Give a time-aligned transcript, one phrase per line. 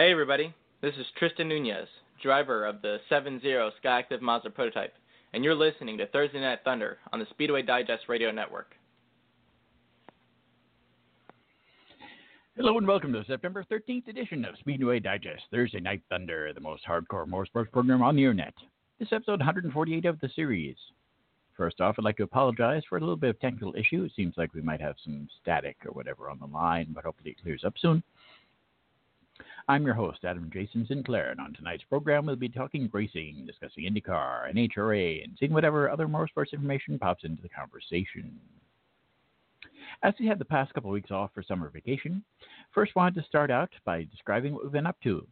[0.00, 1.86] Hey everybody, this is Tristan Nunez,
[2.22, 3.42] driver of the 7-0
[3.84, 4.94] Skyactiv Mazda prototype,
[5.34, 8.74] and you're listening to Thursday Night Thunder on the Speedway Digest Radio Network.
[12.56, 16.60] Hello and welcome to the September 13th edition of Speedway Digest, Thursday Night Thunder, the
[16.62, 18.54] most hardcore motorsports program on the internet.
[18.98, 20.76] This is episode 148 of the series.
[21.58, 24.04] First off, I'd like to apologize for a little bit of technical issue.
[24.04, 27.32] It seems like we might have some static or whatever on the line, but hopefully
[27.32, 28.02] it clears up soon.
[29.68, 33.84] I'm your host, Adam Jason Sinclair, and on tonight's program we'll be talking racing, discussing
[33.84, 38.38] IndyCar, and HRA, and seeing whatever other motorsports information pops into the conversation.
[40.02, 42.24] As we had the past couple of weeks off for summer vacation,
[42.72, 45.26] first wanted to start out by describing what we've been up to.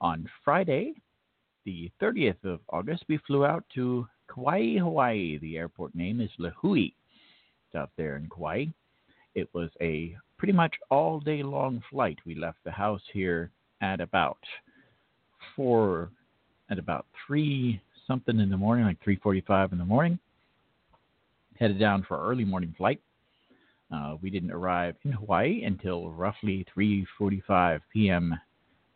[0.00, 0.94] On Friday,
[1.64, 5.38] the 30th of August, we flew out to Kauai, Hawaii.
[5.38, 6.92] The airport name is Lihue.
[7.66, 8.66] It's out there in Kauai.
[9.34, 12.18] It was a pretty much all day long flight.
[12.24, 13.50] We left the house here
[13.82, 14.38] at about
[15.54, 16.08] four,
[16.70, 20.18] at about three something in the morning, like three forty-five in the morning.
[21.58, 23.02] Headed down for early morning flight.
[23.94, 28.34] Uh, we didn't arrive in Hawaii until roughly 3:45 p.m.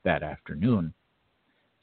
[0.03, 0.95] that afternoon.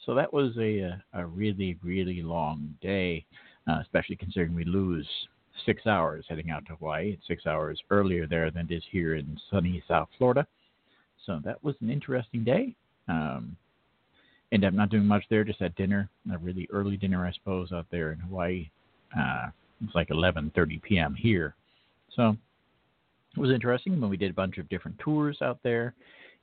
[0.07, 3.27] So that was a a really really long day,
[3.67, 5.07] uh, especially considering we lose
[5.65, 7.13] six hours heading out to Hawaii.
[7.13, 10.45] It's six hours earlier there than it is here in sunny South Florida.
[11.25, 12.75] So that was an interesting day.
[13.07, 13.55] Um,
[14.63, 17.85] up not doing much there, just had dinner, a really early dinner, I suppose, out
[17.89, 18.69] there in Hawaii.
[19.17, 19.47] Uh,
[19.83, 21.15] it's like 11:30 p.m.
[21.15, 21.55] here,
[22.15, 22.35] so
[23.35, 23.99] it was interesting.
[23.99, 25.93] When we did a bunch of different tours out there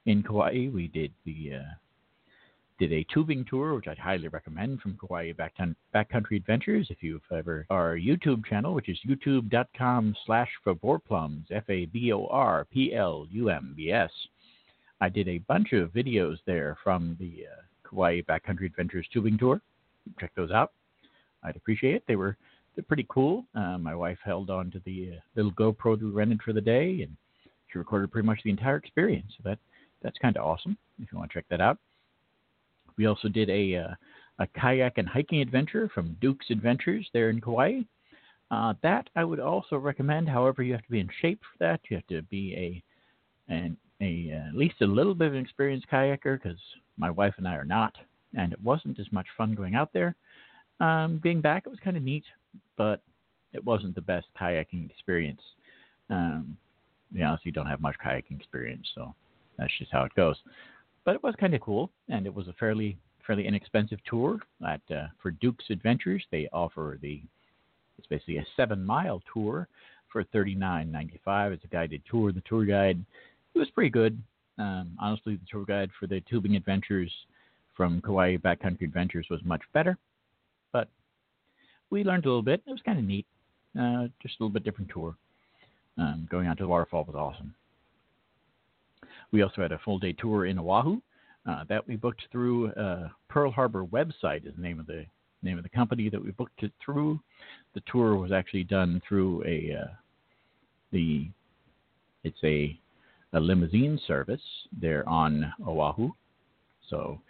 [0.06, 1.74] in Kauai, we did the uh,
[2.78, 6.86] did a tubing tour, which I'd highly recommend from Kauai Backcountry Adventures.
[6.90, 14.10] If you've ever our YouTube channel, which is youtube.com slash faborplumbs, F-A-B-O-R-P-L-U-M-B-S.
[15.00, 19.60] I did a bunch of videos there from the uh, Kauai Backcountry Adventures tubing tour.
[20.20, 20.72] Check those out.
[21.42, 22.04] I'd appreciate it.
[22.06, 22.36] They were
[22.74, 23.46] they're pretty cool.
[23.56, 26.60] Uh, my wife held on to the uh, little GoPro that we rented for the
[26.60, 27.16] day, and
[27.72, 29.32] she recorded pretty much the entire experience.
[29.36, 29.58] So that
[30.02, 30.76] that's kind of awesome.
[31.02, 31.78] If you want to check that out.
[32.98, 33.94] We also did a uh,
[34.40, 37.80] a kayak and hiking adventure from Duke's Adventures there in Kauai.
[38.50, 40.28] Uh, that I would also recommend.
[40.28, 41.80] However, you have to be in shape for that.
[41.88, 42.54] You have to be
[43.48, 46.58] a an a uh, at least a little bit of an experienced kayaker because
[46.96, 47.94] my wife and I are not,
[48.36, 50.14] and it wasn't as much fun going out there.
[50.80, 52.24] Um, being back, it was kind of neat,
[52.76, 53.02] but
[53.52, 55.40] it wasn't the best kayaking experience.
[56.10, 56.56] Um,
[57.12, 59.14] you don't have much kayaking experience, so
[59.56, 60.36] that's just how it goes.
[61.04, 64.80] But it was kind of cool, and it was a fairly fairly inexpensive tour at
[64.90, 66.24] uh, for Duke's Adventures.
[66.30, 67.20] They offer the
[67.98, 69.68] it's basically a seven mile tour
[70.12, 71.52] for thirty nine ninety five.
[71.52, 72.32] It's a guided tour.
[72.32, 73.04] The tour guide
[73.54, 74.20] it was pretty good.
[74.58, 77.12] Um, honestly, the tour guide for the tubing adventures
[77.76, 79.96] from Kauai Backcountry Adventures was much better,
[80.72, 80.88] but
[81.90, 82.60] we learned a little bit.
[82.66, 83.24] It was kind of neat.
[83.78, 85.14] Uh, just a little bit different tour.
[85.96, 87.54] Um, going out to the waterfall was awesome.
[89.32, 91.00] We also had a full day tour in Oahu
[91.48, 95.04] uh, that we booked through uh, Pearl Harbor website is the name of the
[95.42, 97.20] name of the company that we booked it through.
[97.74, 99.88] The tour was actually done through a uh,
[100.92, 101.28] the
[102.24, 102.78] it's a
[103.34, 104.40] a limousine service
[104.80, 106.10] there on Oahu.
[106.88, 107.20] So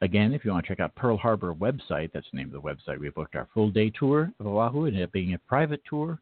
[0.00, 2.68] again, if you want to check out Pearl Harbor website, that's the name of the
[2.68, 2.98] website.
[2.98, 4.84] We booked our full day tour of Oahu.
[4.84, 6.18] It ended up being a private tour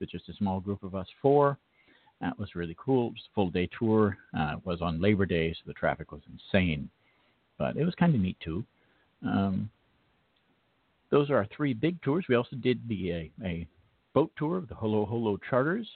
[0.00, 1.58] with just a small group of us four.
[2.20, 3.08] That was really cool.
[3.08, 4.18] It was a full day tour.
[4.36, 6.90] Uh, it was on Labor Day, so the traffic was insane.
[7.58, 8.64] But it was kind of neat too.
[9.24, 9.70] Um,
[11.10, 12.26] those are our three big tours.
[12.28, 13.66] We also did the uh, a
[14.14, 15.88] boat tour of the Holo Holo Charters,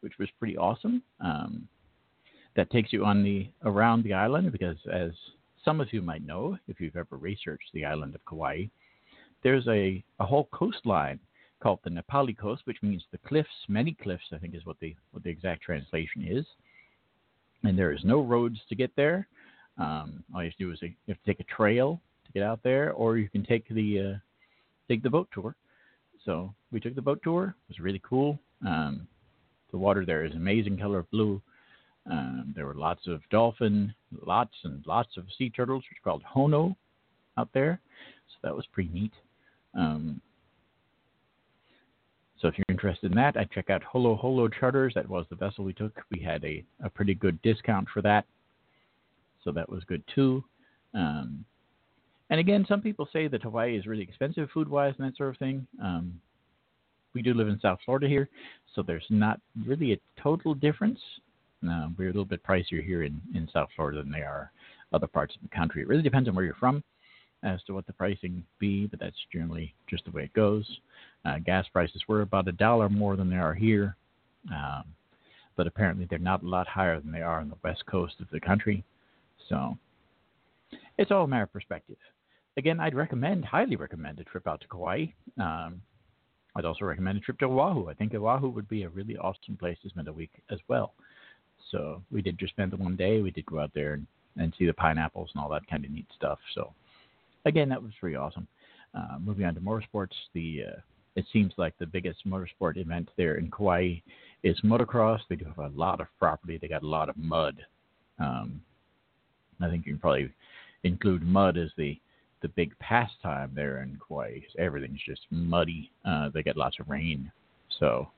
[0.00, 1.02] which was pretty awesome.
[1.20, 1.68] Um,
[2.56, 5.12] that takes you on the around the island because, as
[5.64, 8.64] some of you might know, if you've ever researched the island of Kauai,
[9.42, 11.20] there's a, a whole coastline
[11.60, 14.80] called the Na Pali Coast, which means the cliffs, many cliffs, I think is what
[14.80, 16.46] the what the exact translation is.
[17.62, 19.28] And there is no roads to get there.
[19.78, 22.42] Um, all you have to do is you have to take a trail to get
[22.42, 24.18] out there, or you can take the uh,
[24.88, 25.54] take the boat tour.
[26.24, 27.54] So we took the boat tour.
[27.68, 28.38] It was really cool.
[28.66, 29.06] Um,
[29.70, 31.40] the water there is amazing color of blue.
[32.10, 33.94] Um, there were lots of dolphin,
[34.26, 36.74] lots and lots of sea turtles, which are called honu,
[37.36, 37.80] out there.
[38.28, 39.12] So that was pretty neat.
[39.74, 40.20] Um,
[42.40, 44.94] so if you're interested in that, I'd check out Holo Holo Charters.
[44.94, 46.00] That was the vessel we took.
[46.10, 48.24] We had a, a pretty good discount for that.
[49.44, 50.42] So that was good too.
[50.94, 51.44] Um,
[52.30, 55.30] and again, some people say that Hawaii is really expensive food wise and that sort
[55.30, 55.66] of thing.
[55.82, 56.20] Um,
[57.12, 58.28] we do live in South Florida here,
[58.74, 61.00] so there's not really a total difference.
[61.68, 64.52] Uh, we're a little bit pricier here in, in South Florida than they are
[64.92, 65.82] other parts of the country.
[65.82, 66.84] It really depends on where you're from
[67.42, 70.64] as to what the pricing be, but that's generally just the way it goes.
[71.24, 73.96] Uh, gas prices were about a dollar more than they are here,
[74.50, 74.84] um,
[75.56, 78.26] but apparently they're not a lot higher than they are on the west coast of
[78.32, 78.82] the country.
[79.48, 79.76] So
[80.96, 81.96] it's all a matter of perspective.
[82.56, 85.06] Again, I'd recommend, highly recommend a trip out to Kauai.
[85.38, 85.82] Um,
[86.56, 87.88] I'd also recommend a trip to Oahu.
[87.88, 90.94] I think Oahu would be a really awesome place to spend a week as well.
[91.70, 93.20] So we did just spend the one day.
[93.20, 94.06] We did go out there and,
[94.36, 96.38] and see the pineapples and all that kind of neat stuff.
[96.54, 96.72] So
[97.44, 98.48] again, that was pretty awesome.
[98.94, 100.80] Uh, moving on to motorsports, the uh,
[101.16, 103.96] it seems like the biggest motorsport event there in Kauai
[104.42, 105.20] is motocross.
[105.28, 106.58] They do have a lot of property.
[106.60, 107.56] They got a lot of mud.
[108.18, 108.62] Um,
[109.60, 110.32] I think you can probably
[110.84, 111.98] include mud as the
[112.42, 114.38] the big pastime there in Kauai.
[114.58, 115.90] Everything's just muddy.
[116.06, 117.30] Uh, they get lots of rain,
[117.78, 118.08] so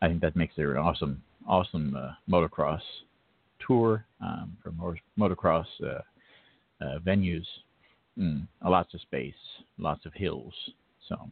[0.00, 2.80] I think that makes it an awesome, awesome uh, motocross
[3.66, 6.00] tour um, for motocross uh,
[6.84, 7.44] uh, venues.
[8.18, 9.34] Mm, lots of space,
[9.76, 10.54] lots of hills.
[11.08, 11.30] So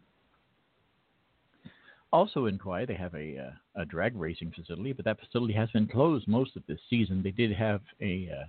[2.12, 5.70] also in Kauai, they have a, uh, a drag racing facility, but that facility has
[5.70, 7.22] been closed most of this season.
[7.22, 8.44] They did have a uh,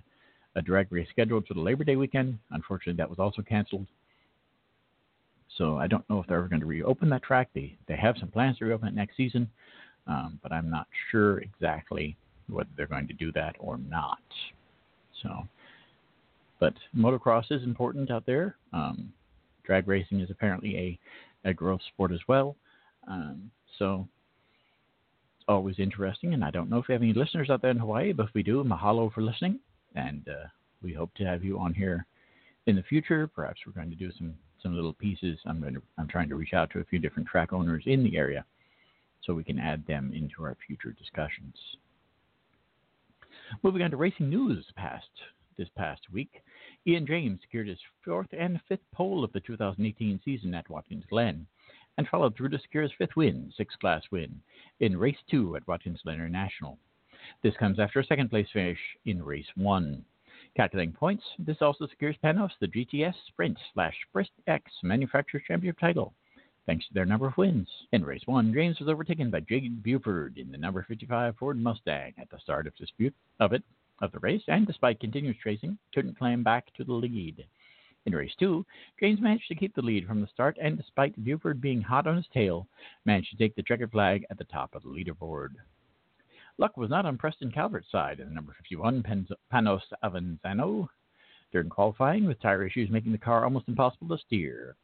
[0.56, 2.38] a drag race scheduled for the Labor Day weekend.
[2.50, 3.86] Unfortunately, that was also canceled.
[5.58, 7.48] So I don't know if they're ever going to reopen that track.
[7.54, 9.48] They they have some plans to reopen it next season,
[10.06, 12.16] um, but I'm not sure exactly
[12.48, 14.18] whether they're going to do that or not.
[15.22, 15.48] So,
[16.60, 18.56] but motocross is important out there.
[18.72, 19.12] Um,
[19.64, 20.76] drag racing is apparently
[21.44, 22.56] a, a growth sport as well.
[23.08, 24.08] Um, so
[25.38, 26.34] it's always interesting.
[26.34, 28.34] And I don't know if we have any listeners out there in Hawaii, but if
[28.34, 29.58] we do, mahalo for listening.
[29.94, 30.48] And uh,
[30.82, 32.06] we hope to have you on here
[32.66, 33.26] in the future.
[33.26, 35.38] Perhaps we're going to do some some little pieces.
[35.46, 38.02] I'm going to I'm trying to reach out to a few different track owners in
[38.02, 38.44] the area
[39.22, 41.54] so we can add them into our future discussions.
[43.62, 45.08] Moving on to racing news past
[45.56, 46.42] this past week,
[46.86, 51.46] Ian James secured his fourth and fifth pole of the 2018 season at Watkins Glen
[51.96, 54.40] and followed through to secure his fifth win, sixth class win,
[54.80, 56.78] in race two at Watkins Glen International.
[57.42, 60.04] This comes after a second place finish in race one.
[60.56, 66.14] Calculating points, this also secures Panoz the GTS Sprint slash Sprint X Manufacturers Championship title,
[66.66, 67.68] thanks to their number of wins.
[67.92, 72.14] In race one, James was overtaken by Jade Buford in the number 55 Ford Mustang
[72.18, 73.62] at the start of dispute of it
[74.00, 77.44] of the race, and despite continuous chasing, couldn't climb back to the lead.
[78.06, 78.66] In race two,
[79.00, 82.16] James managed to keep the lead from the start, and despite Buford being hot on
[82.16, 82.66] his tail,
[83.06, 85.54] managed to take the checkered flag at the top of the leaderboard.
[86.58, 89.02] Luck was not on Preston Calvert's side in the number 51
[89.50, 90.88] Panoz Avezzano
[91.50, 94.76] during qualifying, with tire issues making the car almost impossible to steer.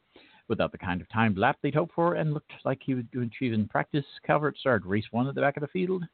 [0.49, 3.53] Without the kind of timed lap they'd hoped for and looked like he would achieve
[3.53, 6.05] in practice, Calvert started race one at the back of the field,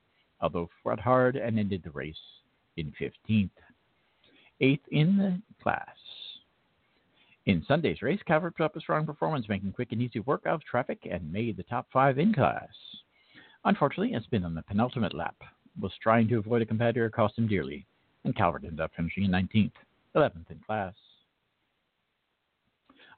[0.40, 2.16] although fought hard and ended the race
[2.76, 3.50] in 15th.
[4.60, 5.96] Eighth in the class.
[7.46, 11.06] In Sunday's race, Calvert up a strong performance, making quick and easy work of traffic
[11.08, 12.68] and made the top five in class.
[13.64, 15.36] Unfortunately, a spin on the penultimate lap
[15.80, 17.86] was trying to avoid a competitor cost him dearly,
[18.24, 19.70] and Calvert ended up finishing in 19th,
[20.16, 20.94] 11th in class.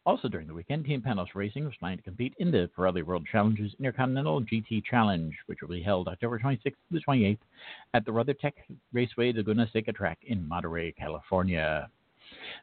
[0.04, 3.26] Also during the weekend, Team Panoz Racing was planning to compete in the Pirelli World
[3.32, 7.38] Challenges Intercontinental GT Challenge, which will be held October 26th to the 28th
[7.94, 8.52] at the WeatherTech
[8.92, 11.88] Raceway Laguna Seca track in Monterey, California.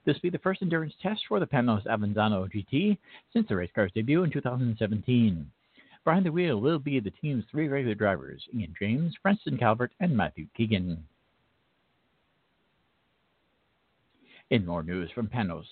[0.06, 2.98] This will be the first endurance test for the Panoz Avezzano GT
[3.34, 5.52] since the race car's debut in 2017.
[6.04, 10.16] Behind the wheel will be the team's three regular drivers Ian James, Preston Calvert, and
[10.16, 11.04] Matthew Keegan.
[14.52, 15.66] In more news from Panoz,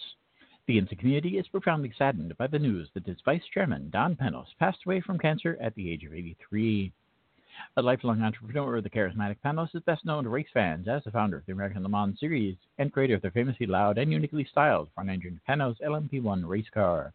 [0.66, 4.48] the IMSA community is profoundly saddened by the news that its vice chairman, Don Panoz,
[4.58, 6.92] passed away from cancer at the age of 83.
[7.76, 11.38] A lifelong entrepreneur, the charismatic Panoz is best known to race fans as the founder
[11.38, 14.90] of the American Le Mans Series and creator of the famously loud and uniquely styled
[14.94, 17.14] front-engine Panoz LMP1 race car.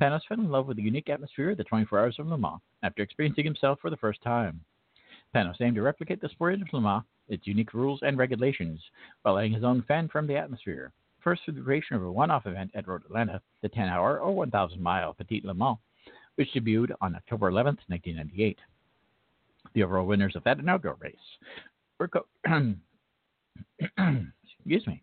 [0.00, 2.60] Panoz fell in love with the unique atmosphere of the 24 Hours of Le Mans
[2.82, 4.60] after experiencing himself for the first time.
[5.34, 8.80] Panoz aimed to replicate the sport of Le Mans, its unique rules and regulations,
[9.22, 10.92] while adding his own fan-friendly atmosphere.
[11.20, 15.14] First through the creation of a one-off event at Road Atlanta, the 10-hour or 1,000-mile
[15.14, 15.78] Petit Le Mans,
[16.34, 18.58] which debuted on October 11, 1998.
[19.74, 21.16] The overall winners of that inaugural race
[21.98, 22.26] were co-
[24.58, 25.02] excuse me.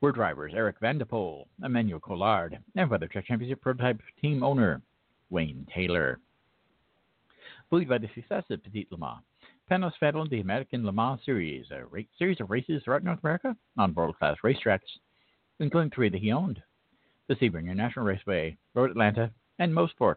[0.00, 4.80] Were drivers Eric Van de Poele, Emmanuel Collard, and WeatherTech Championship prototype team owner
[5.28, 6.20] Wayne Taylor.
[7.68, 9.22] Buoyed by the success of Petit Le Mans,
[9.68, 13.56] Panoz founded the American Le Mans Series, a ra- series of races throughout North America
[13.76, 14.78] on world-class racetracks,
[15.58, 16.62] including three that he owned:
[17.28, 20.16] the Sebring International Raceway, Road Atlanta, and Mosport,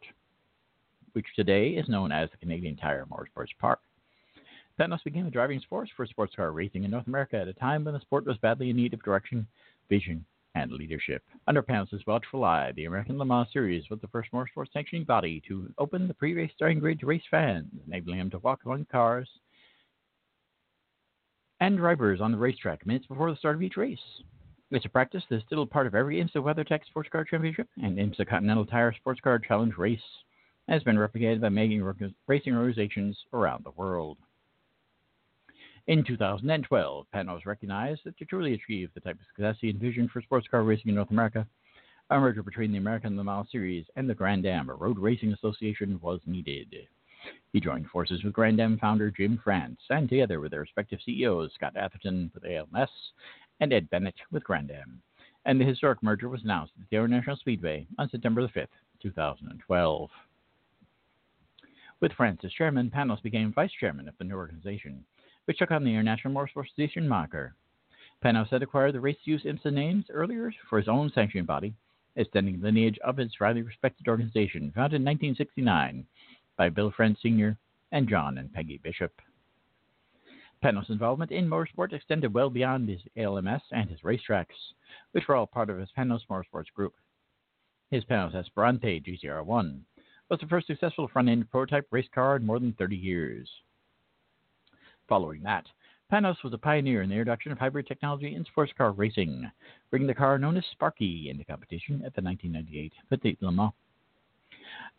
[1.12, 3.80] which today is known as the Canadian Tire Motorsports Park.
[4.80, 7.84] Panoz became a driving force for sports car racing in North America at a time
[7.84, 9.46] when the sport was badly in need of direction,
[9.89, 10.25] vision,
[10.56, 11.22] and leadership.
[11.48, 15.41] Under Panoz' watchful eye, the American Le Mans Series was the first motorsports sanctioning body
[15.50, 19.30] to open the pre-race starting grid to race fans, enabling them to walk among cars
[21.60, 24.00] and drivers on the racetrack minutes before the start of each race.
[24.74, 28.25] It's a practice that's still part of every IMSA WeatherTech Sports Car Championship and IMSA
[28.25, 30.00] Continental Tire Sports Car Challenge race,
[30.68, 31.82] and has been replicated by many
[32.25, 34.18] racing organizations around the world.
[35.88, 40.22] In 2012, Panoz recognized that to truly achieve the type of success he envisioned for
[40.22, 41.46] sports car racing in North America,
[42.10, 46.00] a merger between the American Le Mans Series and the Grand Am Road Racing Association
[46.01, 46.88] was needed.
[47.51, 51.51] He joined forces with Grand Am founder Jim France, and together with their respective CEOs,
[51.56, 52.90] Scott Atherton with ALMS
[53.62, 55.01] and Ed Bennett with Grand Am.
[55.46, 58.68] And the historic merger was announced at the International Speedway on September the 5th,
[59.01, 60.10] 2012.
[62.01, 65.06] With France as chairman, Panoz became vice chairman of the new organization,
[65.46, 67.56] which took on the International Motorsports Association moniker.
[68.24, 71.74] Panoz had acquired the race use IMSA names earlier for his own sanctioning body,
[72.15, 76.06] extending the lineage of his highly respected organization, founded in 1969
[76.58, 77.58] by Bill France Sr.
[77.91, 79.12] and John and Peggy Bishop.
[80.63, 84.74] Panoz' involvement in motorsport extended well beyond his ALMS and his racetracks,
[85.12, 86.94] which were all part of his Panoz Motorsports group.
[87.89, 89.82] His Panoz Esperante GTR-1
[90.30, 93.50] was the first successful front-end prototype race car in more than 30 years.
[95.10, 95.65] Following that,
[96.12, 99.50] Panoz was a pioneer in the introduction of hybrid technology in sports car racing,
[99.89, 103.72] bringing the car known as Sparky into competition at the 1998 Petit Le Mans.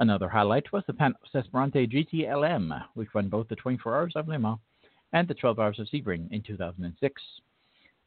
[0.00, 4.38] Another highlight was the Panoz Esperante GT-LM, which won both the 24 Hours of Le
[4.40, 4.58] Mans
[5.12, 7.22] and the 12 Hours of Sebring in 2006,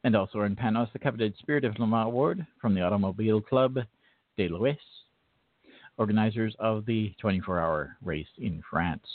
[0.04, 3.80] and also earned Panoz the coveted Spirit of Le Mans Award from the Automobile Club
[4.38, 4.80] de l'Ouest,
[5.98, 9.08] organizers of the 24-hour race in France.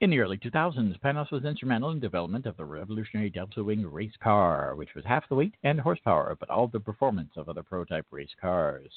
[0.00, 4.16] In the early 2000s, Panoz was instrumental in development of the revolutionary Delta Wing race
[4.22, 8.06] car, which was half the weight and horsepower, but all the performance of other prototype
[8.10, 8.90] race cars.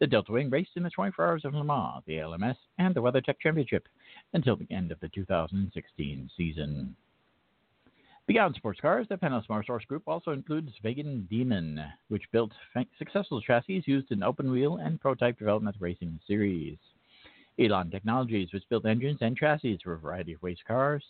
[0.00, 3.02] The Delta Wing raced in the 24 Hours of Le Mans, the LMS, and the
[3.02, 3.86] WeatherTech Championship
[4.32, 6.96] until the end of the 2016 season.
[8.26, 11.78] Beyond sports cars, the Panoz Motorsports Group also includes Van Diemen,
[12.08, 12.52] which built
[12.98, 16.78] successful chassis used in open wheel and prototype development racing series.
[17.58, 21.04] Elan Technologies, which built engines and chassis for a variety of race cars.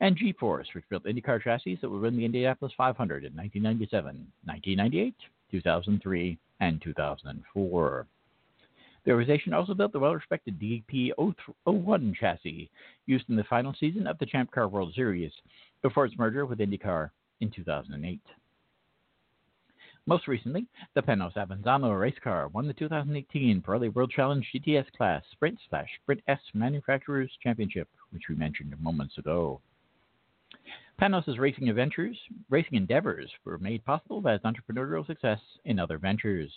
[0.00, 4.04] And G Force, which built IndyCar chassis that would win the Indianapolis 500 in 1997,
[4.44, 5.14] 1998,
[5.50, 8.06] 2003, and 2004.
[9.04, 12.70] The organization also built the well respected DP01 chassis
[13.06, 15.32] used in the final season of the Champ Car World Series
[15.82, 18.20] before its merger with IndyCar in 2008.
[20.06, 25.22] Most recently, the Panoz Avezzano race car won the 2018 Pirelli World Challenge GTS Class
[25.32, 29.60] Sprint slash Sprint X Manufacturers Championship, which we mentioned moments ago.
[30.98, 32.18] Panoz' racing adventures,
[32.48, 36.50] racing endeavors were made possible by his entrepreneurial success in other ventures.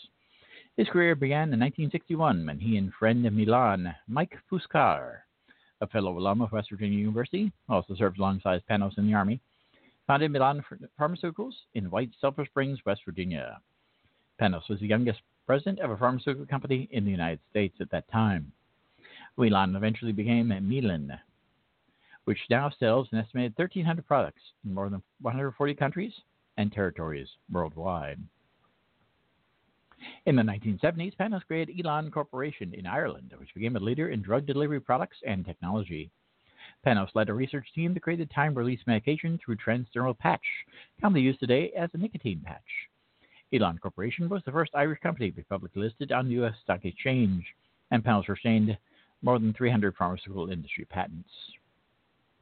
[0.77, 5.23] His career began in 1961 when he and friend Milan, Mike Puskar,
[5.81, 9.41] a fellow alum of West Virginia University, also served alongside Panoz in the Army,
[10.07, 10.63] founded Milan
[10.99, 13.59] Pharmaceuticals in White Sulphur Springs, West Virginia.
[14.39, 18.09] Panoz was the youngest president of a pharmaceutical company in the United States at that
[18.11, 18.51] time.
[19.37, 21.19] Milan eventually became Mylan,
[22.25, 26.13] which now sells an estimated 1,300 products in more than 140 countries
[26.57, 28.19] and territories worldwide.
[30.25, 34.45] In the 1970s, Panoz created Elan Corporation in Ireland, which became a leader in drug
[34.45, 36.11] delivery products and technology.
[36.85, 40.45] Panoz led a research team that created time release medication through transdermal patch,
[40.99, 42.61] commonly used today as a nicotine patch.
[43.53, 46.53] Elan Corporation was the first Irish company to be publicly listed on the U.S.
[46.63, 47.45] Stock Exchange,
[47.91, 48.77] and Panoz retained
[49.21, 51.29] more than 300 pharmaceutical industry patents.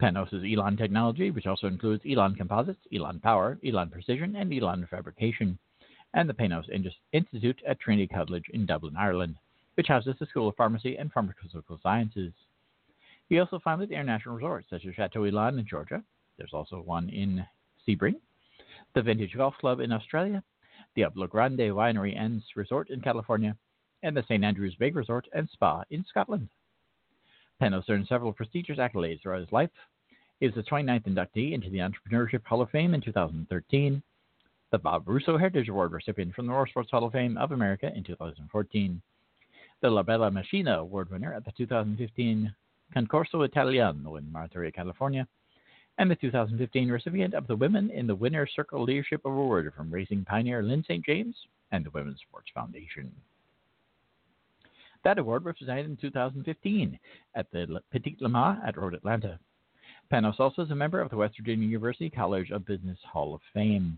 [0.02, 4.88] Panoz is Elan Technology, which also includes Elan Composites, Elan Power, Elan Precision, and Elan
[4.90, 5.60] Fabrication,
[6.14, 6.66] and the Panoz
[7.14, 9.36] Institute at Trinity College in Dublin, Ireland,
[9.76, 12.34] which houses the School of Pharmacy and Pharmaceutical Sciences.
[13.30, 16.04] He also founded international resorts such as Chateau Elan in Georgia.
[16.38, 17.46] There's also one in
[17.88, 18.16] Sebring,
[18.96, 20.44] the Vintage Golf Club in Australia,
[20.96, 23.56] the Diablo Grande Winery and Resort in California,
[24.02, 24.44] and the St.
[24.44, 26.50] Andrews Bay Resort and Spa in Scotland.
[27.62, 29.70] Panoz earned several prestigious accolades throughout his life.
[30.40, 34.02] He was the 29th inductee into the Entrepreneurship Hall of Fame in 2013,
[34.72, 38.04] the Bob Russo Heritage Award recipient from the Motorsports Hall of Fame of America in
[38.04, 39.02] 2014,
[39.82, 42.54] the La Bella Machina Award winner at the 2015
[42.96, 45.28] Concorso Italiano in Monterey, California,
[45.98, 50.26] and the 2015 recipient of the Women in the Winner's Circle Leadership Award from racing
[50.26, 51.04] pioneer Lyn St.
[51.04, 51.36] James
[51.72, 53.12] and the Women's Sports Foundation.
[55.04, 57.00] That award was presented in 2015
[57.36, 59.40] at the Petit Le Mans at Road Atlanta.
[60.12, 63.42] Panoz also is a member of the West Virginia University College of Business Hall of
[63.54, 63.98] Fame.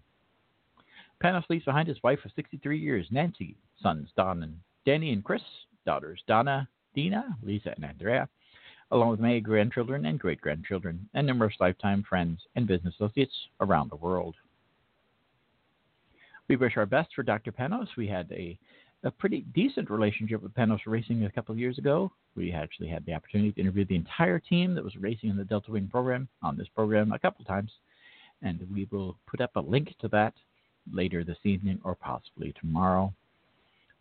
[1.21, 5.41] Panoz leaves behind his wife of 63 years, Nancy, sons Don and Danny and Chris,
[5.85, 8.27] daughters Donna, Dina, Lisa, and Andrea,
[8.89, 13.91] along with many grandchildren and great grandchildren, and numerous lifetime friends and business associates around
[13.91, 14.35] the world.
[16.47, 17.51] We wish our best for Dr.
[17.51, 17.87] Panoz.
[17.95, 18.57] We had a
[19.03, 22.11] a pretty decent relationship with Panoz Racing a couple of years ago.
[22.35, 25.43] We actually had the opportunity to interview the entire team that was racing in the
[25.43, 27.71] Delta Wing program on this program a couple times,
[28.43, 30.33] and we will put up a link to that
[30.91, 33.13] later this evening or possibly tomorrow.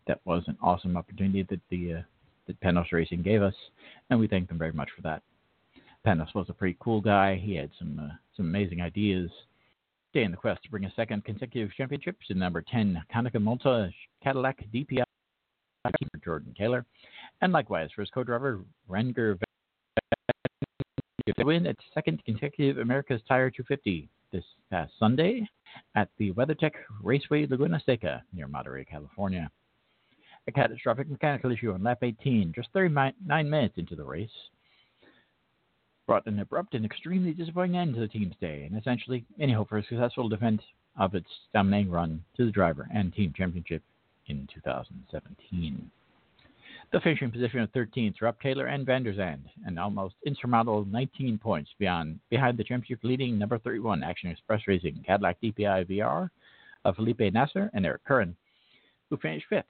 [0.07, 2.01] That was an awesome opportunity that the uh,
[2.47, 3.53] that Panoz Racing gave us,
[4.09, 5.21] and we thank them very much for that.
[6.05, 7.35] Panoz was a pretty cool guy.
[7.35, 9.29] He had some uh, some amazing ideas
[10.11, 13.89] Stay in the quest to bring a second consecutive championship to number 10 Konica Minolta
[14.21, 15.03] Cadillac DPI
[16.21, 16.85] Jordan Taylor,
[17.41, 18.59] and likewise for his co-driver
[18.89, 19.39] Renger
[21.37, 25.47] to win its second consecutive America's Tire 250 this past Sunday
[25.95, 29.49] at the WeatherTech Raceway Laguna Seca near Monterey, California.
[30.47, 33.13] A catastrophic mechanical issue on lap 18, just 39
[33.49, 34.29] minutes into the race,
[36.07, 39.69] brought an abrupt and extremely disappointing end to the team's day, and essentially any hope
[39.69, 40.61] for a successful defense
[40.97, 43.83] of its dominating run to the driver and team championship
[44.27, 45.91] in 2017.
[46.91, 50.83] The finishing position of 13th were up Taylor and Van der Zande, an almost insurmountable
[50.83, 56.29] 19 points beyond behind the championship leading number 31 Action Express Racing Cadillac DPI VR
[56.83, 58.35] of Felipe Nasr and Eric Curran,
[59.09, 59.63] who finished fifth,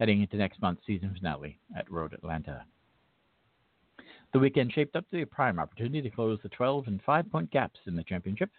[0.00, 2.62] heading into next month's season finale at Road Atlanta.
[4.34, 7.32] The weekend shaped up to be a prime opportunity to close the 12 and 5
[7.32, 8.50] point gaps in the championship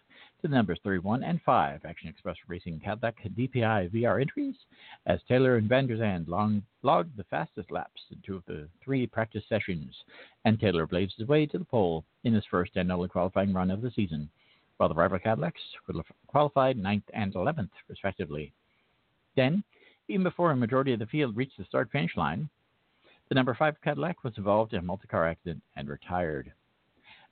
[0.42, 4.56] the numbers 31 and 5 Action Express Racing Cadillac DPI VR entries
[5.06, 8.68] as Taylor and Van der Zande long, logged the fastest laps in two of the
[8.84, 9.94] three practice sessions,
[10.44, 13.70] and Taylor blazed his way to the pole in his first and only qualifying run
[13.70, 14.28] of the season,
[14.78, 15.60] while the rival Cadillacs
[16.26, 18.52] qualified 9th and 11th, respectively.
[19.36, 19.62] Then,
[20.08, 22.48] even before a majority of the field reached the start finish line,
[23.28, 26.52] the number 5 Cadillac was involved in a multi car accident and retired.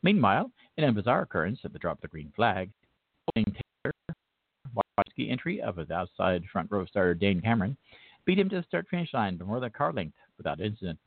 [0.01, 2.71] Meanwhile, in a bizarre occurrence at the drop of the green flag,
[3.37, 3.95] Taylor,
[4.75, 7.77] Watsky entry of his outside front row starter Dane Cameron
[8.25, 10.99] beat him to the start finish line by more than car length without incident.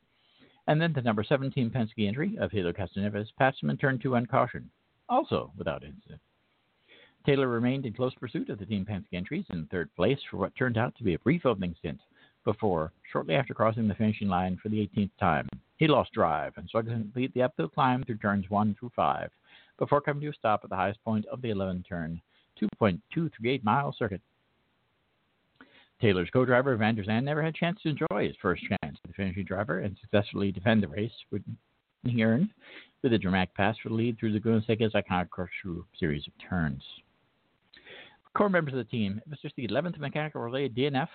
[0.66, 4.16] And then the number 17 Penske entry of Helio Castroneves passed him in turn two
[4.16, 4.70] on caution,
[5.08, 6.20] also without incident.
[7.26, 10.54] Taylor remained in close pursuit of the Team Penske entries in third place for what
[10.56, 12.00] turned out to be a brief opening stint
[12.44, 15.48] before, shortly after crossing the finishing line for the 18th time.
[15.76, 19.30] He lost drive and struggled to complete the uphill climb through turns 1 through 5
[19.78, 22.20] before coming to a stop at the highest point of the 11 turn
[22.80, 24.20] 2.238 mile circuit.
[26.00, 29.00] Taylor's co-driver Van der Zande never had a chance to enjoy his first chance as
[29.06, 31.12] the finishing driver and successfully defend the race,
[32.04, 32.50] he earned
[33.02, 36.32] with a dramatic pass for the lead through the Laguna Seca's iconic corkscrew series of
[36.48, 36.82] turns.
[38.34, 41.08] Core members of the team, it was the 11th mechanical relay DNF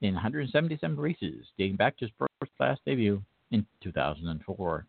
[0.00, 3.22] in 177 races, dating back to his first class debut
[3.52, 4.86] in 2004.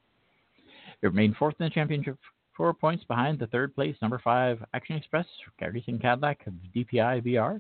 [1.01, 2.17] It remained fourth in the championship,
[2.55, 5.25] four points behind the third place number five Action Express
[5.61, 7.59] Racing Cadillac of DPI VR,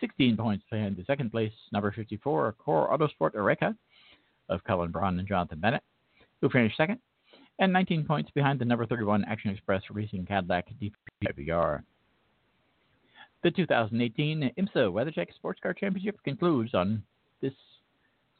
[0.00, 3.74] 16 points behind the second place number 54 Core Autosport Oreca
[4.48, 5.82] of Colin Braun and Jonathan Bennett,
[6.40, 6.98] who finished second,
[7.58, 11.82] and 19 points behind the number 31 Action Express Racing Cadillac DPI VR.
[13.42, 17.02] The 2018 IMSA WeatherTech Sports Car Championship concludes on
[17.40, 17.52] this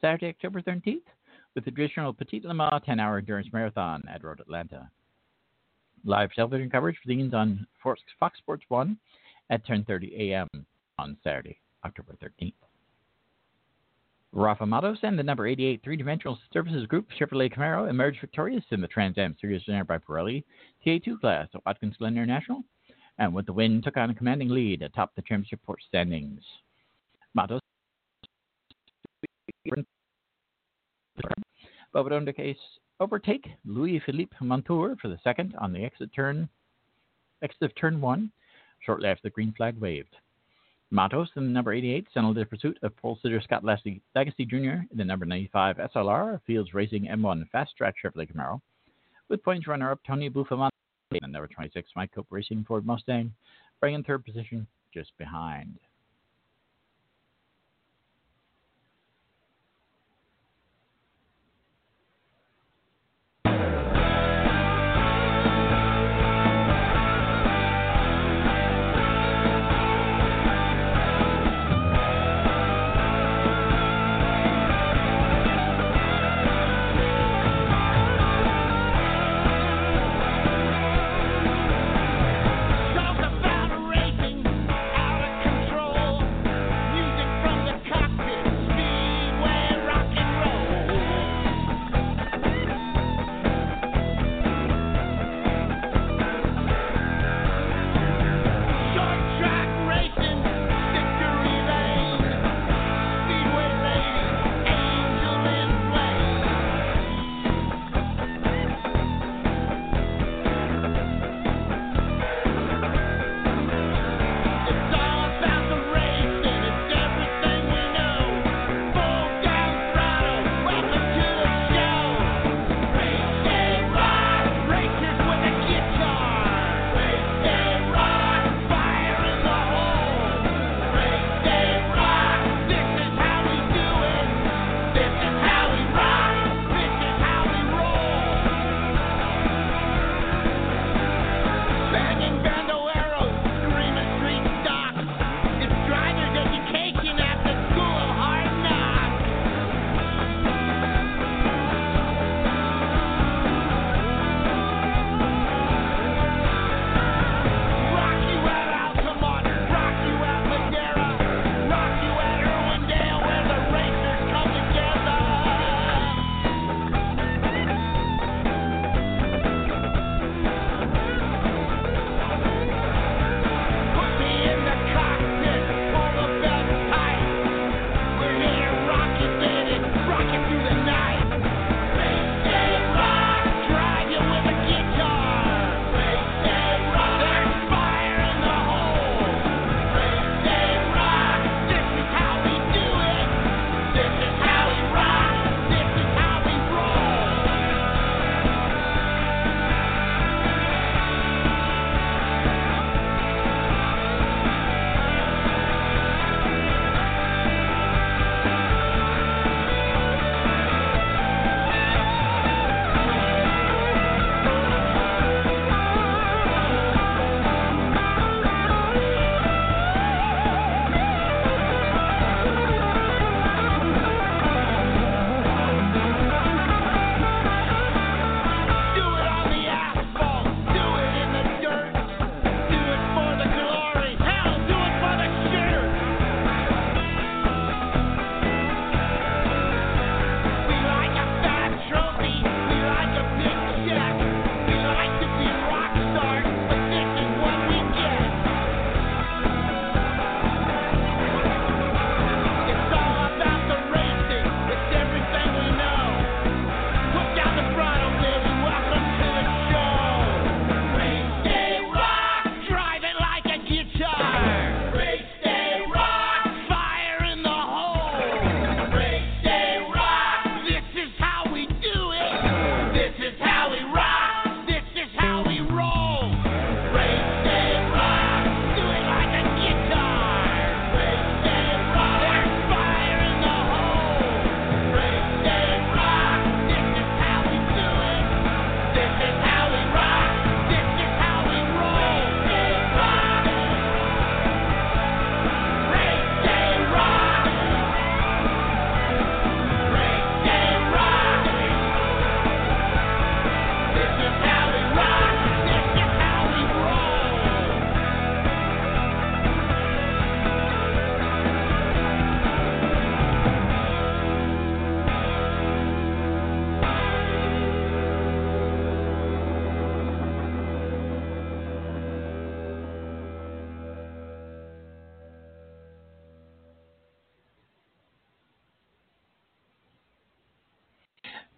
[0.01, 1.03] Saturday, October 13th,
[1.55, 4.91] with the traditional Petit Le Mans 10 hour endurance marathon at Road Atlanta.
[6.05, 8.97] Live television coverage begins on Fox Sports 1
[9.51, 10.49] at 10.30 a.m.
[10.99, 12.53] on Saturday, October 13th.
[14.33, 18.87] Rafa Matos and the number 88 three-dimensional services group Chevrolet Camaro emerged victorious in the
[18.87, 20.45] Trans Am Series winner by Pirelli
[20.87, 22.63] TA2 class at Watkins Glen International,
[23.19, 26.43] and with the win took on a commanding lead atop the championship standings.
[27.35, 27.61] Matos
[31.95, 32.57] Bobadon de Case
[33.01, 36.49] overtake Louis Philippe Montour for the second on the exit turn
[37.43, 38.33] exit of turn one,
[38.85, 40.17] shortly after the green flag waved.
[40.91, 44.85] Matos in the number 88 settled the pursuit of pole sitter Scott Lagasse, Lagasse Jr.
[44.91, 48.61] in the number 95 SLR Fields Racing M1 Fast Track Chevrolet Camaro,
[49.29, 50.71] with points runner-up Tony Buffomante
[51.13, 53.33] in the number 26 Mike Cope Racing Ford Mustang,
[53.81, 55.79] bringing third position just behind.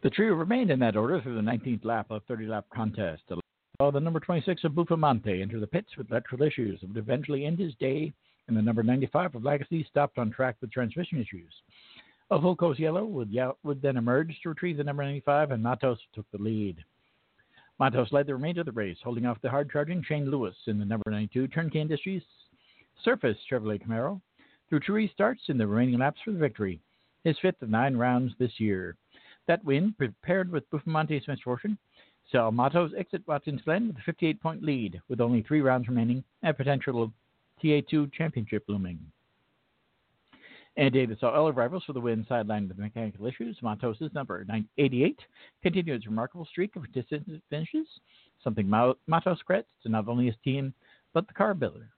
[0.02, 3.22] The trio remained in that order through the 19th lap of 30 lap contest.
[3.76, 7.44] While the number 26 of Buffomante entered the pits with electrical issues that would eventually
[7.44, 8.12] end his day,
[8.48, 11.52] and the number 95 of Lagasse stopped on track with transmission issues.
[12.30, 16.24] A Volkos Yellow would, would then emerge to retrieve the number 95, and Matos took
[16.30, 16.78] the lead.
[17.78, 20.78] Matos led the remainder of the race, holding off the hard charging Shane Lewis in
[20.78, 22.22] the number 92 Turnkey Industries
[23.04, 24.20] Surface Chevrolet Camaro
[24.68, 26.80] through two restarts in the remaining laps for the victory,
[27.24, 28.96] his fifth of nine rounds this year.
[29.46, 31.79] That win, prepared with Buffomante's misfortune,
[32.31, 36.22] saw Matos exit Watkins Glen with a 58 point lead, with only three rounds remaining
[36.42, 37.12] and potential
[37.62, 39.00] TA2 championship looming.
[40.76, 43.59] And Davis saw other rivals for the win sidelined with mechanical issues.
[43.61, 44.46] Matos' number
[44.79, 45.18] 88
[45.62, 47.88] continued his remarkable streak of consistent finishes,
[48.42, 50.72] something Matos credits to not only his team,
[51.12, 51.90] but the car builder.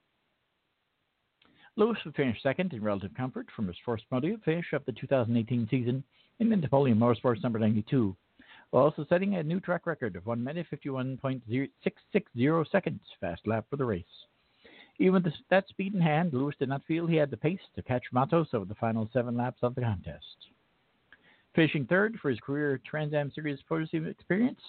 [1.76, 5.68] Lewis would finish second in relative comfort from his first podium finish of the 2018
[5.70, 6.02] season
[6.40, 8.16] in the Napoleon Motorsports number 92,
[8.70, 13.76] while also setting a new track record of 1 minute 51.660 seconds fast lap for
[13.76, 14.04] the race.
[14.98, 17.82] Even with that speed in hand, Lewis did not feel he had the pace to
[17.82, 20.36] catch Matos over the final seven laps of the contest.
[21.54, 24.60] Finishing third for his career Trans Am Series podium experience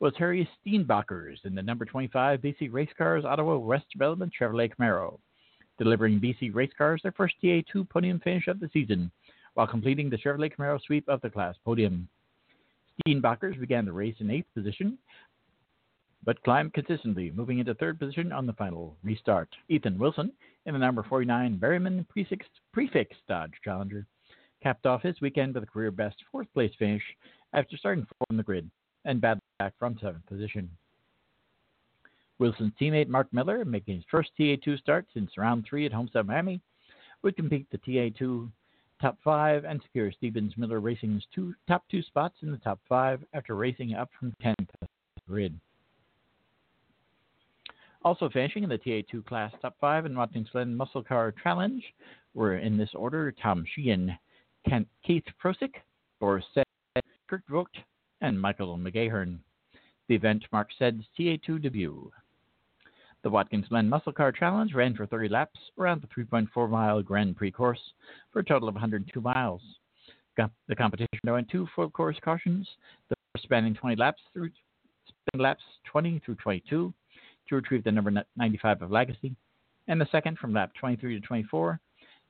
[0.00, 5.18] was Harry Steenbakkers in the number 25 BC Race Cars Ottawa West Development Chevrolet Camaro,
[5.78, 9.10] delivering BC Race Cars their first TA2 podium finish of the season
[9.56, 12.06] while completing the Chevrolet Camaro sweep of the class podium.
[13.00, 14.98] Steenbakkers began the race in eighth position,
[16.24, 19.48] but climbed consistently, moving into third position on the final restart.
[19.70, 20.30] Ethan Wilson,
[20.66, 22.04] in the number 49 Berryman
[22.74, 24.06] Prefix, Dodge Challenger,
[24.62, 27.02] capped off his weekend with a career best fourth place finish
[27.54, 28.70] after starting fourth on the grid
[29.06, 30.68] and battled back from seventh position.
[32.38, 36.60] Wilson's teammate Mark Miller, making his first TA2 start since round three at Homestead Miami,
[37.22, 38.50] would compete the TA2
[39.00, 43.24] top five and secure Stevens Miller Racing's two top two spots in the top five
[43.32, 44.68] after racing up from 10th
[45.28, 45.58] grid.
[48.02, 51.82] Also finishing in the TA2 class top five in Watkins Glen Muscle Car Challenge
[52.34, 54.16] were in this order Tom Sheehan,
[55.04, 55.74] Keith Prosick,
[56.20, 56.64] Boris Said,
[57.28, 57.76] Kurt Vogt,
[58.20, 59.38] and Michael McGahern.
[60.08, 62.12] The event marked Said's TA2 debut.
[63.22, 67.36] The Watkins Glen Muscle Car Challenge ran for 30 laps around the 3.4 mile Grand
[67.36, 67.80] Prix course
[68.32, 69.62] for a total of 102 miles.
[70.36, 72.68] The competition went two full course cautions,
[73.08, 74.50] the first spanning 20 laps through
[75.34, 76.92] laps 20 through 22
[77.48, 79.34] to retrieve the number 95 of Lagasse,
[79.88, 81.80] and the second from lap 23 to 24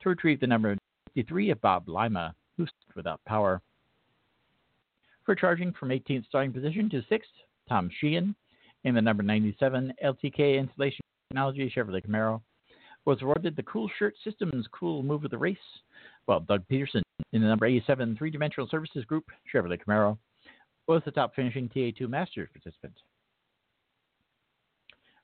[0.01, 0.77] to retrieve the number
[1.15, 3.61] 53 of Bob Lima, who stood without power.
[5.25, 7.21] For charging from 18th starting position to 6th,
[7.67, 8.35] Tom Sheehan
[8.83, 12.41] in the number 97 LTK Installation Technology Chevrolet Camaro
[13.05, 15.57] was awarded the Cool Shirt Systems Cool Move of the Race,
[16.25, 17.01] while Doug Peterson
[17.33, 20.17] in the number 87 Three Dimensional Services Group Chevrolet Camaro
[20.87, 22.93] was the top finishing TA2 Masters participant.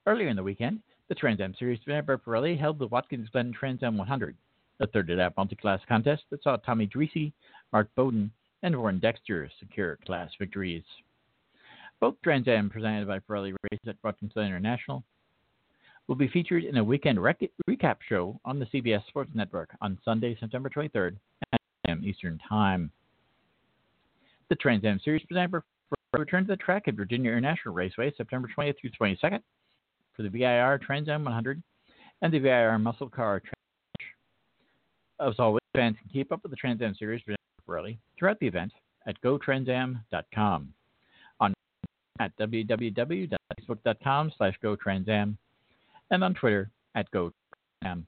[0.06, 3.82] Earlier in the weekend, the Trans Am Series Vanderbilt Pirelli held the Watkins Glen Trans
[3.82, 4.36] Am 100,
[4.80, 7.32] a 30 lap multi class contest that saw Tomy Drissi,
[7.72, 8.30] Mark Bowden,
[8.62, 10.84] and Warren Dexter secure class victories.
[12.00, 15.04] Both Trans Am presented by Pirelli races at Glen International
[16.06, 19.98] will be featured in a weekend rec- recap show on the CBS Sports Network on
[20.04, 21.16] Sunday, September 23rd
[21.52, 22.04] at 10 a.m.
[22.04, 22.90] Eastern Time.
[24.50, 28.48] The Trans Am Series presented by return to the track at Virginia International Raceway September
[28.56, 29.40] 20th through 22nd
[30.14, 31.62] for the VIR Trans Am 100
[32.22, 35.32] and the VIR Muscle Car Challenge.
[35.32, 37.22] As always, fans can keep up with the Trans Am Series
[37.68, 38.72] early throughout the event
[39.06, 40.72] at gotransam.com,
[42.20, 45.36] at www.facebook.com slash gotransam,
[46.10, 48.04] and on Twitter at gotransam.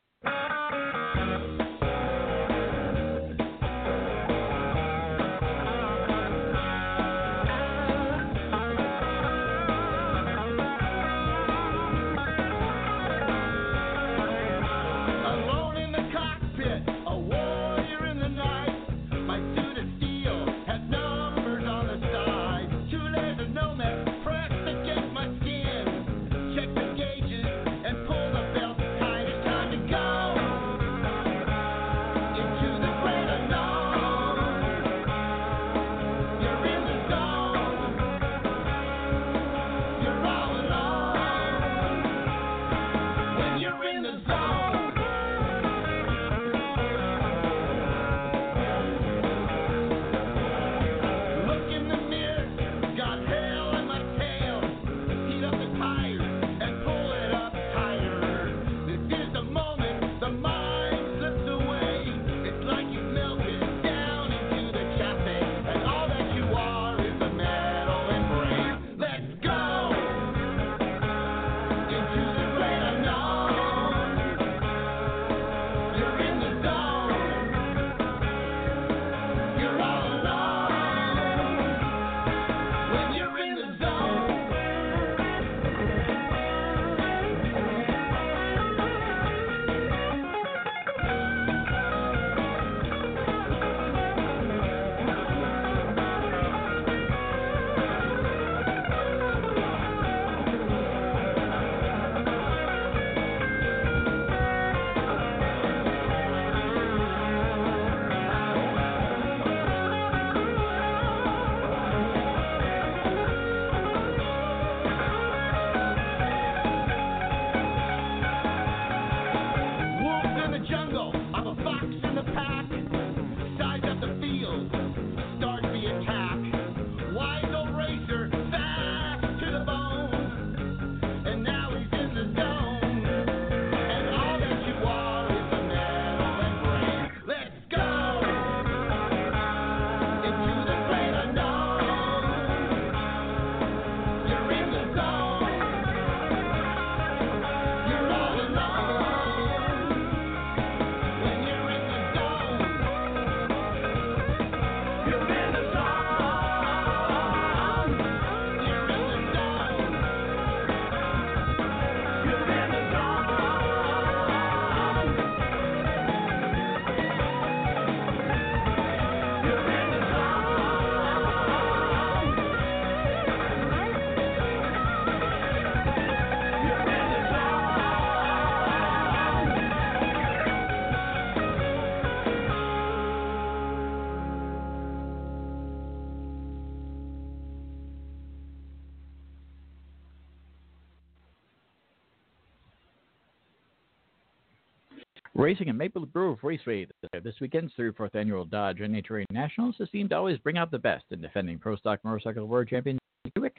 [195.37, 196.87] Racing at Maple Grove Raceway
[197.23, 201.05] this weekend's 34th annual Dodge NHRA Nationals is seemed to always bring out the best
[201.11, 202.99] in defending Pro Stock Motorcycle World Champion
[203.35, 203.59] Buick.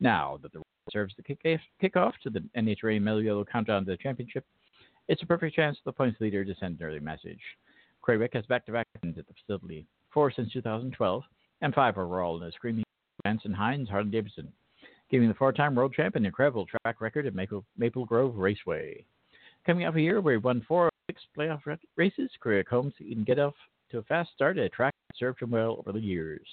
[0.00, 3.92] Now that the race serves the kick- kickoff to the NHRA Mello Yellow Countdown to
[3.92, 4.44] the Championship,
[5.06, 7.40] it's a perfect chance for the points leader to send an early message.
[8.02, 11.22] Krawiec has back-to-back wins at the facility, four since 2012,
[11.60, 12.82] and five overall in the Screaming
[13.22, 14.52] Vance & Hines Harley Davidson,
[15.12, 19.04] giving the four-time world champion an incredible track record at Maple, Maple Grove Raceway.
[19.64, 21.60] Coming up a year where he won four six playoff
[21.96, 22.30] races,
[22.70, 23.54] hopes he can get off
[23.90, 26.46] to a fast start at a track that served him well over the years.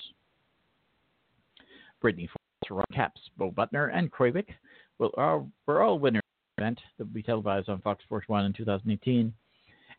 [2.01, 4.47] Brittany Force, Ron Capps, Bo Butner, and Krawiec
[4.97, 8.27] will all, were all winners of the event that will be televised on Fox Sports
[8.27, 9.33] 1 in 2018.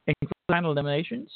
[0.09, 1.31] Including final eliminations,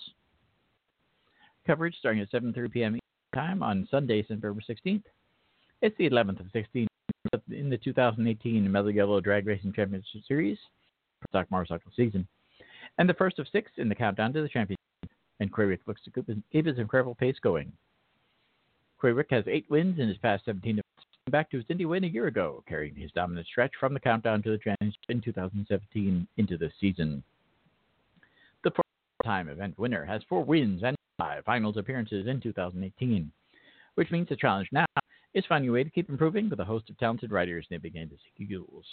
[1.69, 2.99] coverage starting at 7.30 p.m.
[3.33, 5.05] time on Sunday, September 16th.
[5.83, 6.89] It's the 11th of 16
[7.53, 10.59] in the 2018 Mello Yellow Drag Racing Championship Series,
[11.29, 12.27] stock motorcycle season,
[12.99, 14.81] and the first of six in the countdown to the championship.
[15.41, 17.73] And Krawiec looks to keep his incredible pace going.
[19.03, 22.09] Krawiec has eight wins in his past 17 events, back to his Indy win a
[22.09, 26.57] year ago, carrying his dominant stretch from the countdown to the championship in 2017 into
[26.57, 27.23] this season.
[28.65, 33.31] The four-time event winner has four wins and five finals appearances in 2018,
[33.97, 34.87] which means the challenge now
[35.35, 38.17] is finding a way to keep improving with a host of talented riders nipping into
[38.49, 38.87] goals.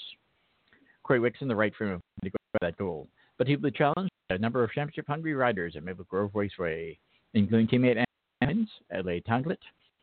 [1.05, 3.07] Krawiec's in the right frame of mind to go for that goal,
[3.37, 6.97] but he will challenged a number of championship-hungry riders at Maple Grove Raceway,
[7.33, 8.03] including teammate
[8.41, 9.23] Anne L.E.
[9.27, 9.57] Tonglet,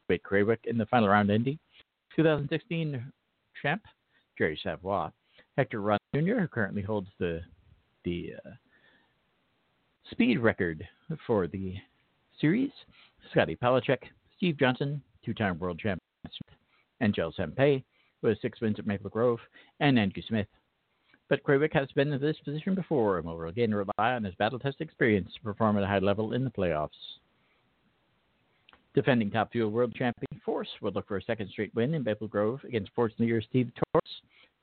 [0.09, 1.59] with Krawiec in the final round Indy,
[2.16, 3.12] 2016
[3.62, 3.83] champ
[4.37, 5.11] Jerry Savoie,
[5.57, 7.40] Hector Arana Jr., who currently holds the
[8.05, 8.51] the uh,
[10.11, 10.87] speed record
[11.27, 11.75] for the
[12.40, 12.71] series,
[13.31, 13.99] Scotty Pollacheck,
[14.37, 16.33] Steve Johnson, two-time world champion, and
[17.01, 17.85] Angelle Sampey,
[18.23, 19.38] with six wins at Maple Grove,
[19.81, 20.47] and Andrew Smith.
[21.31, 24.83] But Krawiec has been in this position before and will again rely on his battle-tested
[24.83, 26.91] experience to perform at a high level in the playoffs.
[28.95, 32.26] Defending Top Fuel World Champion Force will look for a second straight win in Maple
[32.26, 34.11] Grove against Force leader Steve Torrence,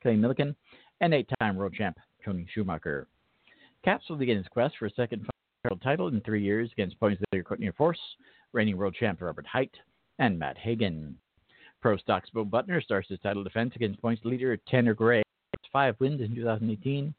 [0.02, 0.54] Clay Millican,
[1.00, 3.08] and eight-time world champ Tony Schumacher.
[3.86, 5.26] Capps will begin his quest for a second
[5.82, 8.00] title in three years against points leader Courtney Force,
[8.52, 9.72] reigning world champ Robert Hight,
[10.20, 11.16] and Matt Hagan.
[11.82, 15.24] Pro Stock's Bo Butner starts his title defense against points leader Tanner Gray,
[15.72, 17.14] five wins in 2018,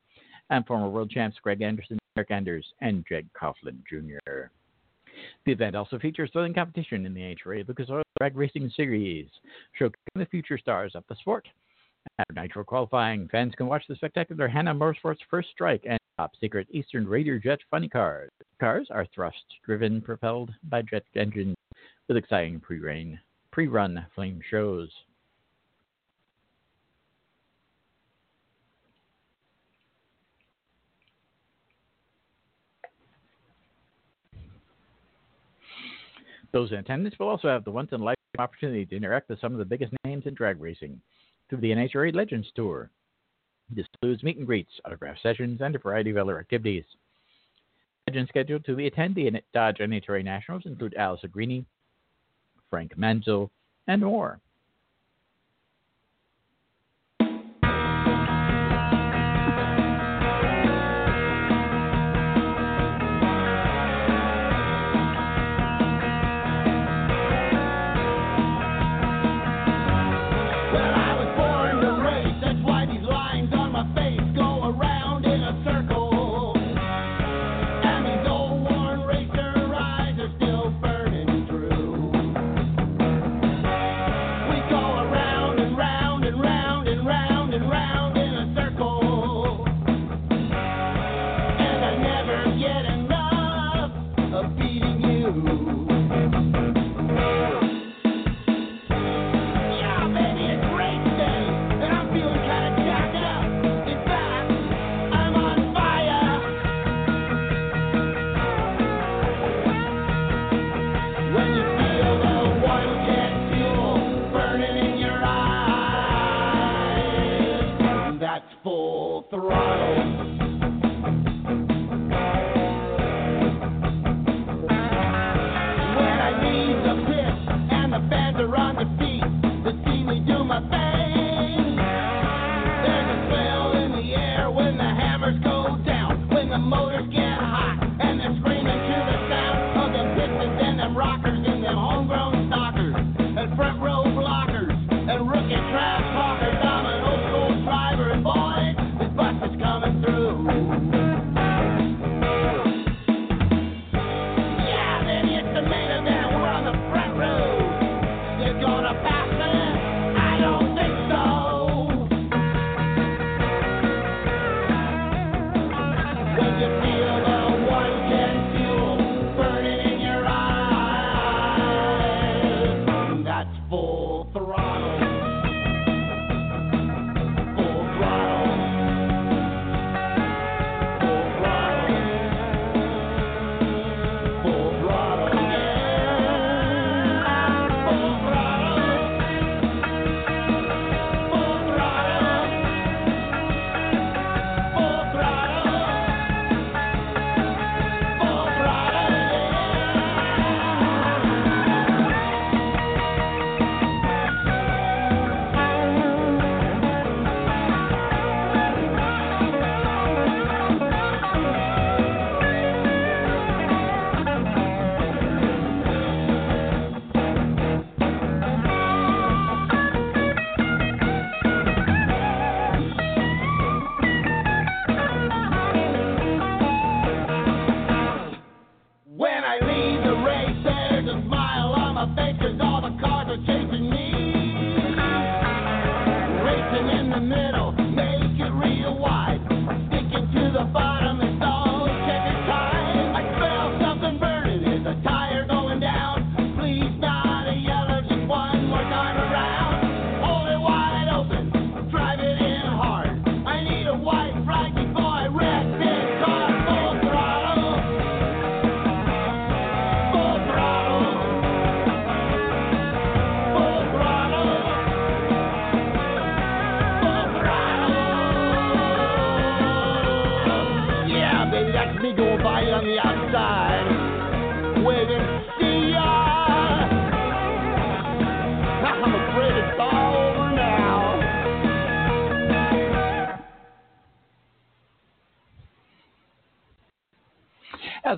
[0.50, 4.48] and former world champs Greg Anderson, Erica Enders, and Jeg Coughlin Jr.
[5.46, 9.28] The event also features thrilling competition in the NHRA Lucas Oil Drag Racing Series,
[9.80, 11.48] showcasing the future stars of the sport.
[12.18, 16.66] After Nitro qualifying, fans can watch the spectacular Hanna Motorsports First Strike and Top Secret
[16.70, 18.30] Eastern Raider Jet funny cars.
[18.60, 21.54] Cars are thrust-driven, propelled by jet engines,
[22.08, 23.20] with exciting pre-rain,
[23.52, 24.90] pre-run flame shows.
[36.52, 39.40] Those in attendance will also have the once in a lifetime opportunity to interact with
[39.40, 41.00] some of the biggest names in drag racing
[41.48, 42.90] through the NHRA Legends Tour.
[43.70, 46.84] This includes meet and greets, autograph sessions, and a variety of other activities.
[48.06, 51.66] Legends scheduled to attend the Dodge NHRA Nationals include Alice Greeny,
[52.70, 53.50] Frank Manzo,
[53.86, 54.40] and more.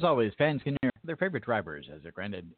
[0.01, 2.51] As always, fans can hear their favorite drivers as they're granted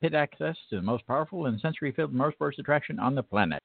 [0.00, 3.60] pit access to the most powerful and sensory-filled motorsports attraction on the planet.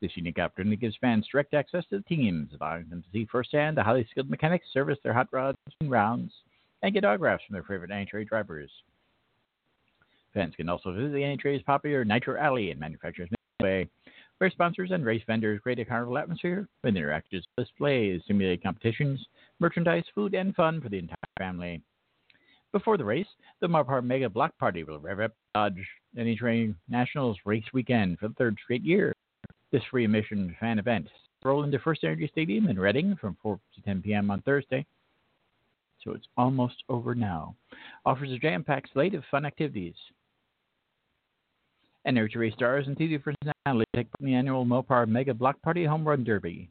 [0.00, 3.76] This unique opportunity gives fans direct access to the teams, allowing them to see firsthand
[3.76, 6.32] the highly skilled mechanics service their hot rods and rounds,
[6.80, 8.70] and get autographs from their favorite NHRA drivers.
[10.32, 13.28] Fans can also visit the NHRA's popular Nitro Alley and Manufacturers
[13.60, 13.86] Midway,
[14.38, 19.22] where sponsors and race vendors create a carnival atmosphere with interactive displays, simulated competitions,
[19.60, 21.82] merchandise, food, and fun for the entire family.
[22.72, 23.26] Before the race,
[23.60, 25.86] the Mopar Mega Block Party will rev up Dodge
[26.16, 29.12] NHRA Nationals race weekend for the third straight year.
[29.72, 31.08] This free admission fan event
[31.44, 34.30] roll into First Energy Stadium in Reading from 4 to 10 p.m.
[34.30, 34.84] on Thursday.
[36.02, 37.54] So it's almost over now.
[38.04, 39.94] Offers a jam-packed slate of fun activities.
[42.06, 46.06] NHRA stars and TV personalities take part in the annual Mopar Mega Block Party Home
[46.06, 46.70] Run Derby.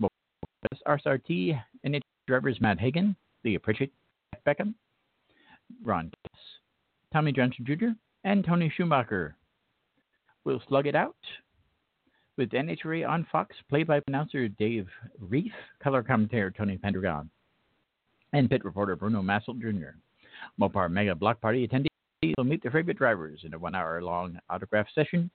[0.00, 0.08] Mopar
[0.86, 3.14] RSRT and drivers Matt Hagan,
[3.44, 3.90] Leah Pritchett,
[4.44, 4.74] Beckman,
[5.82, 6.40] Ron Kiss,
[7.12, 7.88] Tommy Johnson Jr.,
[8.24, 9.36] and Tony Schumacher.
[10.44, 11.16] We'll slug it out
[12.36, 14.88] with NHRA on Fox, play-by announcer Dave
[15.20, 15.52] Rieff,
[15.82, 17.28] color commentator Tony Pedregon,
[18.32, 19.96] and pit reporter Bruno Massel Jr.
[20.60, 25.30] Mopar Mega Block Party attendees will meet their favorite drivers in a one-hour-long autograph session,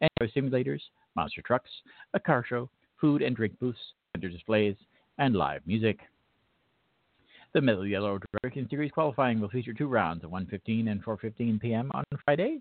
[0.00, 0.80] enjoy simulators,
[1.14, 1.70] monster trucks,
[2.14, 2.68] a car show,
[3.00, 3.78] food and drink booths,
[4.12, 4.76] vendor displays,
[5.18, 6.00] and live music.
[7.54, 11.90] The Mello Yellow American Series qualifying will feature two rounds at 1:15 and 4:15 p.m.
[11.92, 12.60] on Friday,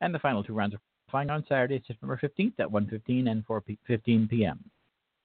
[0.00, 0.80] and the final two rounds of
[1.10, 4.60] qualifying on Saturday, September 15th at 1:15 and 4:15 p.m.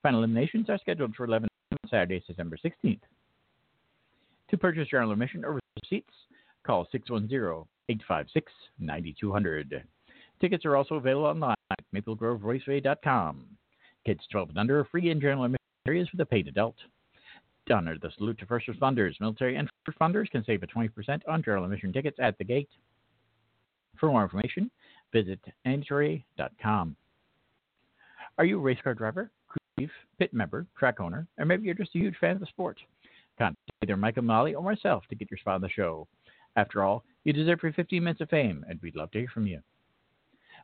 [0.01, 3.01] Final eliminations are scheduled for 11 on Saturday, September 16th.
[4.49, 6.16] To purchase your admission or receipts,
[6.64, 9.84] call 610-856-9200.
[10.41, 13.45] Tickets are also available online at maplegroveraceway.com.
[14.07, 16.78] Kids 12 and under are free in general admission areas with a paid adult.
[17.72, 21.41] Honor the salute to first responders, military and first responders can save a 20% on
[21.43, 22.70] general admission tickets at the gate.
[23.97, 24.70] For more information,
[25.14, 26.95] visit NHRA.com.
[28.38, 31.74] Are you a race car driver, crew chief, pit member, track owner, or maybe you're
[31.74, 32.80] just a huge fan of the sport?
[33.38, 36.07] Contact either Michael Molly or myself to get your spot on the show.
[36.55, 39.47] After all, you deserve your 15 minutes of fame, and we'd love to hear from
[39.47, 39.59] you.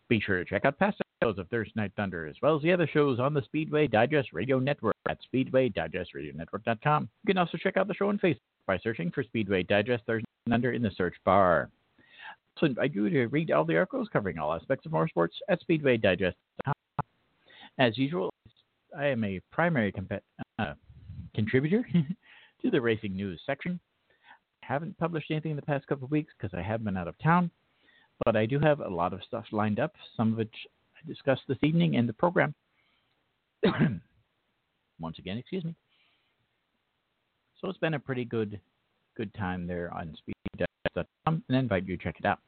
[0.09, 2.73] Be sure to check out past episodes of Thursday Night Thunder, as well as the
[2.73, 7.09] other shows on the Speedway Digest Radio Network at SpeedwayDigestRadioNetwork.com.
[7.23, 8.37] You can also check out the show on Facebook
[8.67, 11.69] by searching for Speedway Digest Thursday Thunder in the search bar.
[12.59, 15.59] So I invite you to read all the articles covering all aspects of motorsports at
[15.67, 16.73] SpeedwayDigest.com.
[17.79, 18.31] As usual,
[18.97, 20.23] I am a primary comp-
[20.59, 20.73] uh,
[21.33, 21.87] contributor
[22.61, 23.79] to the racing news section.
[24.63, 27.07] I haven't published anything in the past couple of weeks because I have been out
[27.07, 27.49] of town,
[28.25, 30.53] but I do have a lot of stuff lined up, some of which
[30.95, 32.53] I discussed this evening in the program.
[34.99, 35.75] Once again, excuse me.
[37.59, 38.59] So it's been a pretty good
[39.17, 42.39] good time there on speed.com, and I invite you to check it out.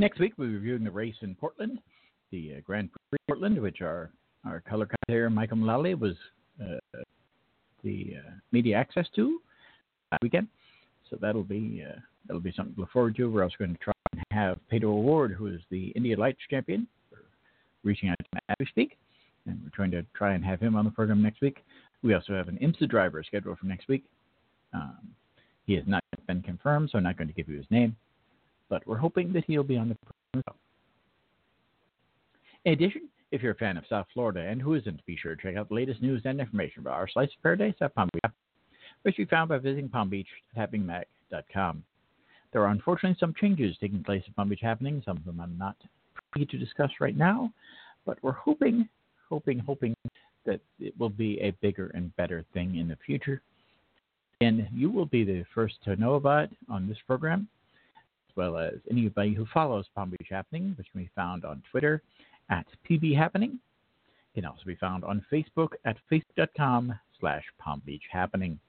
[0.00, 1.80] Next week, we'll be reviewing the race in Portland,
[2.30, 4.12] the uh, Grand Prix Portland, which our,
[4.46, 6.14] our color commentator, Michael Mullally, was
[6.62, 6.76] uh,
[7.82, 9.40] the uh, media access to
[10.12, 10.46] last weekend.
[11.10, 13.28] So that'll be uh, that'll be something to look forward to.
[13.28, 16.86] We're also going to try and have Pato O'Ward, who is the Indy Lights champion,
[17.82, 18.98] reaching out to him as we speak,
[19.46, 21.64] and we're trying to try and have him on the program next week.
[22.04, 24.04] We also have an IMSA driver scheduled for next week.
[24.72, 25.08] Um,
[25.66, 27.96] he has not been confirmed, so I'm not going to give you his name,
[28.68, 29.96] but we're hoping that he'll be on the
[30.32, 30.58] program.
[32.64, 35.42] In addition, if you're a fan of South Florida and who isn't, be sure to
[35.42, 38.32] check out the latest news and information about our slice of paradise at Palm Beach,
[39.02, 40.10] which be found by visiting Palm.
[42.52, 45.02] There are unfortunately some changes taking place at Palm Beach Happening.
[45.04, 45.76] Some of them I'm not
[46.32, 47.52] free to discuss right now,
[48.06, 48.88] but we're hoping,
[49.28, 49.94] hoping, hoping
[50.46, 53.42] that it will be a bigger and better thing in the future.
[54.40, 57.48] And you will be the first to know about it on this program,
[58.38, 62.00] well as anybody who follows Palm Beach Happening, which can be found on Twitter
[62.50, 63.58] at PB Happening.
[64.34, 68.60] Can also be found on Facebook at facebook.com slash Palm Beach Happening.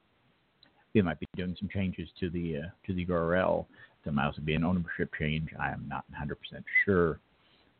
[0.95, 3.67] We might be doing some changes to the uh, to the URL.
[4.03, 5.49] There might also be an ownership change.
[5.59, 6.34] I am not 100%
[6.84, 7.20] sure.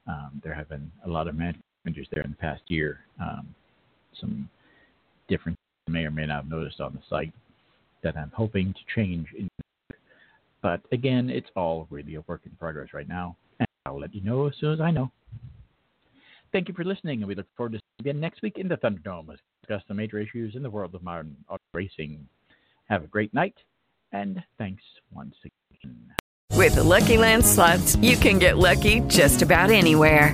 [0.06, 1.36] Um, there have been a lot of
[1.86, 3.00] changes there in the past year.
[3.20, 3.56] Um,
[4.20, 4.48] some
[5.28, 7.34] different may or may not have noticed on the site
[8.04, 9.28] that I'm hoping to change.
[9.36, 9.50] In,
[10.62, 14.22] but again, it's all really a work in progress right now, and I'll let you
[14.22, 15.12] know as soon as I know.
[16.52, 18.68] Thank you for listening, and we look forward to seeing you again next week in
[18.68, 22.28] the Thunderdome as we discuss the major issues in the world of modern auto racing.
[22.86, 23.56] Have a great night,
[24.12, 24.84] and thanks
[25.14, 25.96] once again.
[26.56, 30.34] With the Lucky Land slots, you can get lucky just about anywhere.